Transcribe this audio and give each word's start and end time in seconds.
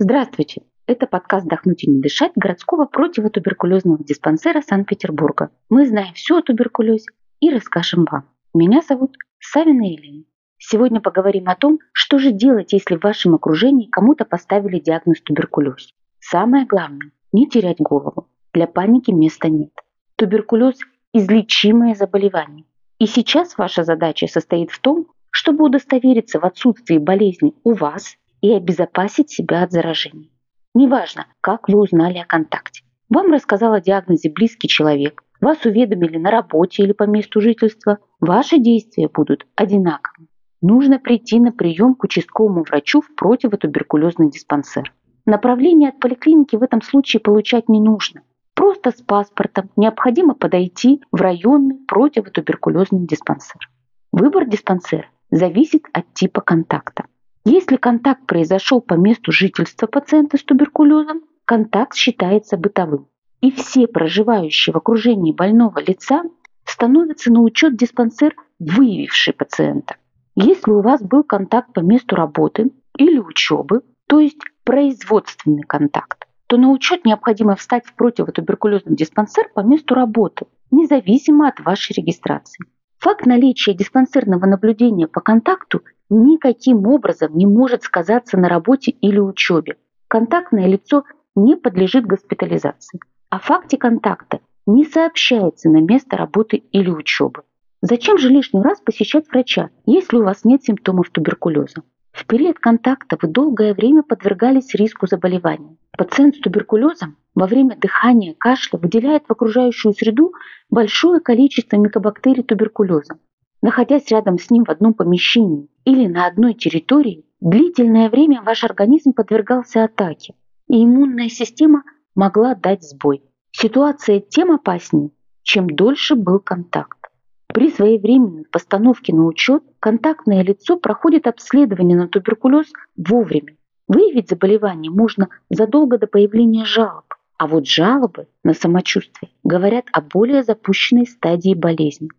Здравствуйте! 0.00 0.62
Это 0.86 1.08
подкаст 1.08 1.48
«Дохнуть 1.48 1.82
и 1.82 1.90
не 1.90 2.00
дышать» 2.00 2.30
городского 2.36 2.84
противотуберкулезного 2.84 4.04
диспансера 4.04 4.60
Санкт-Петербурга. 4.60 5.50
Мы 5.70 5.88
знаем 5.88 6.14
все 6.14 6.38
о 6.38 6.42
туберкулезе 6.42 7.06
и 7.40 7.50
расскажем 7.50 8.06
вам. 8.08 8.28
Меня 8.54 8.80
зовут 8.88 9.16
Савина 9.40 9.82
Елена. 9.82 10.22
Сегодня 10.56 11.00
поговорим 11.00 11.48
о 11.48 11.56
том, 11.56 11.80
что 11.90 12.18
же 12.18 12.30
делать, 12.30 12.72
если 12.72 12.94
в 12.94 13.02
вашем 13.02 13.34
окружении 13.34 13.88
кому-то 13.88 14.24
поставили 14.24 14.78
диагноз 14.78 15.20
туберкулез. 15.20 15.92
Самое 16.20 16.64
главное– 16.64 17.10
не 17.32 17.48
терять 17.48 17.80
голову. 17.80 18.28
Для 18.54 18.68
паники 18.68 19.10
места 19.10 19.48
нет. 19.48 19.72
Туберкулез– 20.14 20.78
излечимое 21.12 21.96
заболевание. 21.96 22.66
И 23.00 23.06
сейчас 23.06 23.58
ваша 23.58 23.82
задача 23.82 24.28
состоит 24.28 24.70
в 24.70 24.78
том, 24.78 25.08
чтобы 25.30 25.64
удостовериться 25.64 26.38
в 26.38 26.44
отсутствии 26.44 26.98
болезни 26.98 27.52
у 27.64 27.72
вас 27.72 28.16
и 28.40 28.52
обезопасить 28.52 29.30
себя 29.30 29.62
от 29.62 29.72
заражений. 29.72 30.30
Неважно, 30.74 31.26
как 31.40 31.68
вы 31.68 31.78
узнали 31.78 32.18
о 32.18 32.26
контакте. 32.26 32.84
Вам 33.08 33.32
рассказал 33.32 33.72
о 33.72 33.80
диагнозе 33.80 34.30
близкий 34.30 34.68
человек, 34.68 35.22
вас 35.40 35.64
уведомили 35.64 36.18
на 36.18 36.30
работе 36.30 36.82
или 36.82 36.92
по 36.92 37.04
месту 37.04 37.40
жительства, 37.40 37.98
ваши 38.20 38.58
действия 38.58 39.08
будут 39.08 39.46
одинаковы. 39.54 40.28
Нужно 40.60 40.98
прийти 40.98 41.38
на 41.38 41.52
прием 41.52 41.94
к 41.94 42.04
участковому 42.04 42.64
врачу 42.64 43.00
в 43.00 43.14
противотуберкулезный 43.14 44.30
диспансер. 44.30 44.92
Направление 45.24 45.90
от 45.90 46.00
поликлиники 46.00 46.56
в 46.56 46.62
этом 46.62 46.82
случае 46.82 47.20
получать 47.20 47.68
не 47.68 47.80
нужно. 47.80 48.22
Просто 48.54 48.90
с 48.90 49.00
паспортом 49.00 49.70
необходимо 49.76 50.34
подойти 50.34 51.00
в 51.12 51.20
районный 51.20 51.76
противотуберкулезный 51.86 53.06
диспансер. 53.06 53.70
Выбор 54.10 54.46
диспансера 54.46 55.06
зависит 55.30 55.84
от 55.92 56.12
типа 56.14 56.40
контакта. 56.40 57.04
Если 57.50 57.76
контакт 57.76 58.26
произошел 58.26 58.82
по 58.82 58.92
месту 58.92 59.32
жительства 59.32 59.86
пациента 59.86 60.36
с 60.36 60.44
туберкулезом, 60.44 61.22
контакт 61.46 61.94
считается 61.94 62.58
бытовым. 62.58 63.08
И 63.40 63.50
все 63.50 63.86
проживающие 63.86 64.74
в 64.74 64.76
окружении 64.76 65.32
больного 65.32 65.78
лица 65.78 66.24
становятся 66.66 67.32
на 67.32 67.40
учет 67.40 67.74
диспансер, 67.74 68.34
выявивший 68.58 69.32
пациента. 69.32 69.96
Если 70.34 70.70
у 70.70 70.82
вас 70.82 71.02
был 71.02 71.24
контакт 71.24 71.72
по 71.72 71.80
месту 71.80 72.16
работы 72.16 72.70
или 72.98 73.18
учебы, 73.18 73.80
то 74.08 74.20
есть 74.20 74.42
производственный 74.64 75.62
контакт, 75.62 76.26
то 76.48 76.58
на 76.58 76.68
учет 76.68 77.06
необходимо 77.06 77.56
встать 77.56 77.86
в 77.86 77.94
противотуберкулезный 77.94 78.94
диспансер 78.94 79.48
по 79.54 79.60
месту 79.60 79.94
работы, 79.94 80.44
независимо 80.70 81.48
от 81.48 81.60
вашей 81.60 81.94
регистрации. 81.94 82.66
Факт 82.98 83.24
наличия 83.24 83.72
диспансерного 83.72 84.44
наблюдения 84.44 85.08
по 85.08 85.22
контакту 85.22 85.80
никаким 86.10 86.86
образом 86.86 87.36
не 87.36 87.46
может 87.46 87.82
сказаться 87.82 88.36
на 88.38 88.48
работе 88.48 88.90
или 88.90 89.18
учебе. 89.18 89.76
Контактное 90.08 90.66
лицо 90.66 91.04
не 91.34 91.56
подлежит 91.56 92.06
госпитализации. 92.06 93.00
О 93.30 93.38
факте 93.38 93.76
контакта 93.76 94.40
не 94.66 94.84
сообщается 94.84 95.68
на 95.68 95.80
место 95.80 96.16
работы 96.16 96.56
или 96.56 96.90
учебы. 96.90 97.42
Зачем 97.80 98.18
же 98.18 98.28
лишний 98.28 98.60
раз 98.60 98.80
посещать 98.80 99.28
врача, 99.28 99.70
если 99.86 100.16
у 100.16 100.24
вас 100.24 100.44
нет 100.44 100.64
симптомов 100.64 101.10
туберкулеза? 101.10 101.82
В 102.10 102.26
период 102.26 102.58
контакта 102.58 103.16
вы 103.20 103.28
долгое 103.28 103.74
время 103.74 104.02
подвергались 104.02 104.74
риску 104.74 105.06
заболевания. 105.06 105.76
Пациент 105.96 106.34
с 106.34 106.40
туберкулезом 106.40 107.16
во 107.34 107.46
время 107.46 107.76
дыхания, 107.76 108.34
кашля 108.36 108.78
выделяет 108.78 109.24
в 109.28 109.30
окружающую 109.30 109.92
среду 109.92 110.32
большое 110.70 111.20
количество 111.20 111.76
микобактерий 111.76 112.42
туберкулеза. 112.42 113.18
Находясь 113.62 114.10
рядом 114.10 114.38
с 114.38 114.50
ним 114.50 114.64
в 114.64 114.70
одном 114.70 114.94
помещении 114.94 115.68
или 115.88 116.06
на 116.06 116.26
одной 116.26 116.52
территории, 116.52 117.24
длительное 117.40 118.10
время 118.10 118.42
ваш 118.42 118.62
организм 118.62 119.14
подвергался 119.14 119.84
атаке, 119.84 120.34
и 120.68 120.84
иммунная 120.84 121.30
система 121.30 121.82
могла 122.14 122.54
дать 122.54 122.82
сбой. 122.82 123.22
Ситуация 123.52 124.20
тем 124.20 124.50
опаснее, 124.50 125.12
чем 125.42 125.66
дольше 125.66 126.14
был 126.14 126.40
контакт. 126.40 126.98
При 127.46 127.70
своевременной 127.70 128.44
постановке 128.44 129.14
на 129.14 129.24
учет 129.24 129.62
контактное 129.80 130.42
лицо 130.42 130.76
проходит 130.76 131.26
обследование 131.26 131.96
на 131.96 132.06
туберкулез 132.06 132.66
вовремя. 132.98 133.56
Выявить 133.86 134.28
заболевание 134.28 134.90
можно 134.90 135.30
задолго 135.48 135.96
до 135.96 136.06
появления 136.06 136.66
жалоб, 136.66 137.06
а 137.38 137.46
вот 137.46 137.66
жалобы 137.66 138.28
на 138.44 138.52
самочувствие 138.52 139.30
говорят 139.42 139.86
о 139.92 140.02
более 140.02 140.42
запущенной 140.42 141.06
стадии 141.06 141.54
болезни. 141.54 142.10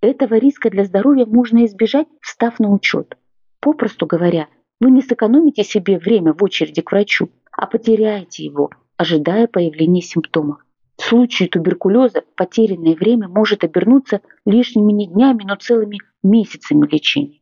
Этого 0.00 0.36
риска 0.36 0.70
для 0.70 0.84
здоровья 0.84 1.26
можно 1.26 1.64
избежать, 1.66 2.06
встав 2.20 2.60
на 2.60 2.72
учет. 2.72 3.17
Попросту 3.60 4.06
говоря, 4.06 4.48
вы 4.80 4.90
не 4.90 5.02
сэкономите 5.02 5.64
себе 5.64 5.98
время 5.98 6.32
в 6.32 6.42
очереди 6.42 6.82
к 6.82 6.92
врачу, 6.92 7.30
а 7.52 7.66
потеряете 7.66 8.44
его, 8.44 8.70
ожидая 8.96 9.46
появления 9.46 10.02
симптомов. 10.02 10.60
В 10.96 11.02
случае 11.02 11.48
туберкулеза 11.48 12.22
потерянное 12.36 12.94
время 12.94 13.28
может 13.28 13.64
обернуться 13.64 14.20
лишними 14.44 14.92
не 14.92 15.06
днями, 15.08 15.44
но 15.44 15.54
целыми 15.56 15.98
месяцами 16.22 16.86
лечения. 16.90 17.40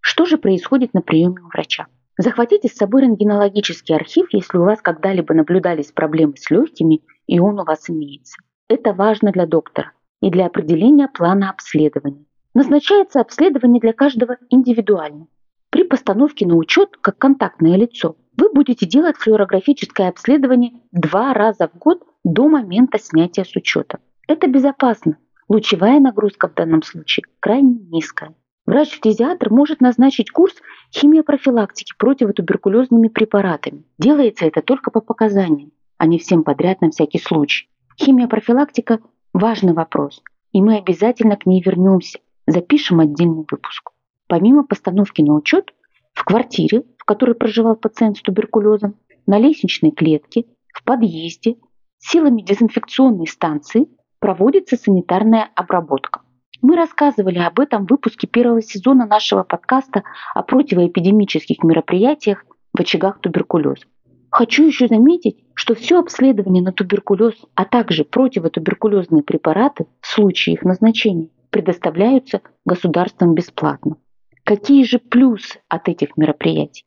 Что 0.00 0.24
же 0.24 0.38
происходит 0.38 0.94
на 0.94 1.02
приеме 1.02 1.40
у 1.42 1.48
врача? 1.48 1.86
Захватите 2.18 2.68
с 2.68 2.76
собой 2.76 3.02
рентгенологический 3.02 3.94
архив, 3.94 4.28
если 4.32 4.58
у 4.58 4.64
вас 4.64 4.80
когда-либо 4.80 5.34
наблюдались 5.34 5.92
проблемы 5.92 6.34
с 6.36 6.50
легкими, 6.50 7.02
и 7.26 7.38
он 7.38 7.58
у 7.60 7.64
вас 7.64 7.90
имеется. 7.90 8.36
Это 8.68 8.92
важно 8.92 9.32
для 9.32 9.46
доктора 9.46 9.92
и 10.22 10.30
для 10.30 10.46
определения 10.46 11.08
плана 11.08 11.50
обследования. 11.50 12.24
Назначается 12.54 13.20
обследование 13.20 13.80
для 13.80 13.92
каждого 13.92 14.38
индивидуально. 14.48 15.26
При 15.76 15.84
постановке 15.84 16.46
на 16.46 16.56
учет 16.56 16.96
как 17.02 17.18
контактное 17.18 17.76
лицо 17.76 18.16
вы 18.38 18.50
будете 18.50 18.86
делать 18.86 19.18
флюорографическое 19.18 20.08
обследование 20.08 20.72
два 20.90 21.34
раза 21.34 21.68
в 21.68 21.76
год 21.76 22.02
до 22.24 22.48
момента 22.48 22.98
снятия 22.98 23.44
с 23.44 23.54
учета. 23.54 23.98
Это 24.26 24.46
безопасно. 24.46 25.18
Лучевая 25.50 26.00
нагрузка 26.00 26.48
в 26.48 26.54
данном 26.54 26.82
случае 26.82 27.24
крайне 27.40 27.78
низкая. 27.90 28.34
Врач-фтизиатр 28.64 29.50
может 29.50 29.82
назначить 29.82 30.30
курс 30.30 30.54
химиопрофилактики 30.94 31.92
противотуберкулезными 31.98 33.08
препаратами. 33.08 33.84
Делается 33.98 34.46
это 34.46 34.62
только 34.62 34.90
по 34.90 35.02
показаниям, 35.02 35.72
а 35.98 36.06
не 36.06 36.18
всем 36.18 36.42
подряд 36.42 36.80
на 36.80 36.88
всякий 36.88 37.18
случай. 37.18 37.68
Химиопрофилактика 38.00 39.00
Важный 39.34 39.74
вопрос, 39.74 40.22
и 40.52 40.62
мы 40.62 40.78
обязательно 40.78 41.36
к 41.36 41.44
ней 41.44 41.60
вернемся, 41.60 42.20
запишем 42.46 43.00
отдельный 43.00 43.44
выпуск. 43.50 43.90
Помимо 44.28 44.64
постановки 44.64 45.22
на 45.22 45.34
учет, 45.34 45.72
в 46.12 46.24
квартире, 46.24 46.84
в 46.98 47.04
которой 47.04 47.34
проживал 47.34 47.76
пациент 47.76 48.18
с 48.18 48.22
туберкулезом, 48.22 48.96
на 49.26 49.38
лестничной 49.38 49.90
клетке, 49.90 50.46
в 50.72 50.82
подъезде, 50.84 51.56
силами 51.98 52.42
дезинфекционной 52.42 53.26
станции 53.26 53.88
проводится 54.18 54.76
санитарная 54.76 55.48
обработка. 55.54 56.22
Мы 56.62 56.74
рассказывали 56.74 57.38
об 57.38 57.60
этом 57.60 57.86
в 57.86 57.90
выпуске 57.90 58.26
первого 58.26 58.62
сезона 58.62 59.06
нашего 59.06 59.42
подкаста 59.42 60.04
о 60.34 60.42
противоэпидемических 60.42 61.62
мероприятиях 61.62 62.44
в 62.72 62.80
очагах 62.80 63.20
туберкулеза. 63.20 63.86
Хочу 64.30 64.66
еще 64.66 64.88
заметить, 64.88 65.44
что 65.54 65.74
все 65.74 65.98
обследование 65.98 66.62
на 66.62 66.72
туберкулез, 66.72 67.34
а 67.54 67.64
также 67.64 68.04
противотуберкулезные 68.04 69.22
препараты 69.22 69.86
в 70.00 70.06
случае 70.06 70.54
их 70.54 70.62
назначения 70.62 71.28
предоставляются 71.50 72.40
государством 72.64 73.34
бесплатно. 73.34 73.96
Какие 74.46 74.84
же 74.84 75.00
плюсы 75.00 75.58
от 75.66 75.88
этих 75.88 76.16
мероприятий? 76.16 76.84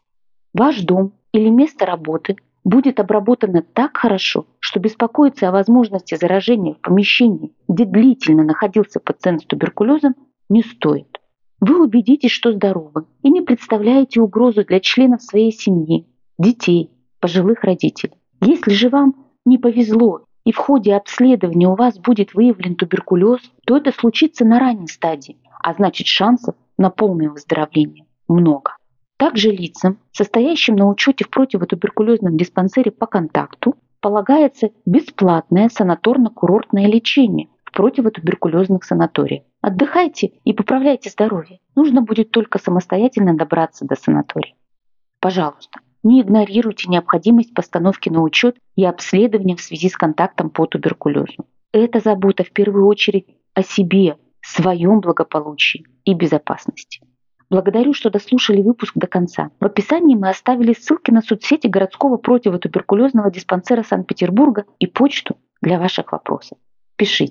Ваш 0.53 0.79
дом 0.79 1.11
или 1.33 1.49
место 1.49 1.85
работы 1.85 2.37
будет 2.63 3.01
обработано 3.01 3.61
так 3.61 3.97
хорошо, 3.97 4.47
что 4.59 4.79
беспокоиться 4.79 5.49
о 5.49 5.51
возможности 5.51 6.15
заражения 6.15 6.75
в 6.75 6.79
помещении, 6.79 7.51
где 7.67 7.83
длительно 7.83 8.45
находился 8.45 9.01
пациент 9.01 9.41
с 9.41 9.45
туберкулезом, 9.45 10.15
не 10.47 10.63
стоит. 10.63 11.19
Вы 11.59 11.83
убедитесь, 11.83 12.31
что 12.31 12.53
здоровы 12.53 13.07
и 13.23 13.29
не 13.29 13.41
представляете 13.41 14.21
угрозу 14.21 14.63
для 14.63 14.79
членов 14.79 15.21
своей 15.21 15.51
семьи, 15.51 16.07
детей, 16.37 16.91
пожилых 17.19 17.65
родителей. 17.65 18.13
Если 18.39 18.71
же 18.71 18.87
вам 18.87 19.15
не 19.43 19.57
повезло 19.57 20.21
и 20.45 20.53
в 20.53 20.57
ходе 20.57 20.95
обследования 20.95 21.67
у 21.67 21.75
вас 21.75 21.99
будет 21.99 22.33
выявлен 22.33 22.77
туберкулез, 22.77 23.41
то 23.65 23.75
это 23.75 23.91
случится 23.91 24.45
на 24.45 24.59
ранней 24.59 24.87
стадии, 24.87 25.39
а 25.61 25.73
значит 25.73 26.07
шансов 26.07 26.55
на 26.79 26.89
полное 26.89 27.29
выздоровление 27.29 28.05
много. 28.27 28.77
Также 29.17 29.51
лицам, 29.51 29.99
состоящим 30.13 30.75
на 30.75 30.87
учете 30.87 31.25
в 31.25 31.29
противотуберкулезном 31.29 32.37
диспансере 32.37 32.89
по 32.89 33.05
контакту, 33.05 33.75
полагается 33.99 34.69
бесплатное 34.85 35.69
санаторно-курортное 35.69 36.87
лечение 36.87 37.49
в 37.65 37.73
противотуберкулезных 37.73 38.85
санаториях. 38.85 39.43
Отдыхайте 39.61 40.31
и 40.45 40.53
поправляйте 40.53 41.09
здоровье. 41.09 41.59
Нужно 41.75 42.01
будет 42.01 42.31
только 42.31 42.59
самостоятельно 42.59 43.35
добраться 43.35 43.85
до 43.85 43.95
санатория. 43.95 44.55
Пожалуйста, 45.19 45.81
не 46.01 46.21
игнорируйте 46.21 46.87
необходимость 46.87 47.53
постановки 47.53 48.07
на 48.07 48.21
учет 48.21 48.55
и 48.77 48.85
обследования 48.85 49.57
в 49.57 49.61
связи 49.61 49.89
с 49.89 49.97
контактом 49.97 50.49
по 50.49 50.65
туберкулезу. 50.65 51.45
Это 51.73 51.99
забота 51.99 52.45
в 52.45 52.51
первую 52.51 52.87
очередь 52.87 53.27
о 53.53 53.63
себе, 53.63 54.15
своем 54.49 54.99
благополучии 54.99 55.85
и 56.05 56.13
безопасности. 56.13 57.01
Благодарю, 57.49 57.93
что 57.93 58.09
дослушали 58.11 58.61
выпуск 58.61 58.93
до 58.95 59.07
конца. 59.07 59.49
В 59.59 59.65
описании 59.65 60.15
мы 60.15 60.29
оставили 60.29 60.73
ссылки 60.73 61.09
на 61.09 61.21
соцсети 61.21 61.67
городского 61.67 62.17
противотуберкулезного 62.17 63.31
диспансера 63.31 63.81
Санкт-Петербурга 63.81 64.65
и 64.77 64.85
почту 64.85 65.37
для 65.61 65.79
ваших 65.79 66.11
вопросов. 66.11 66.59
Пишите. 66.95 67.27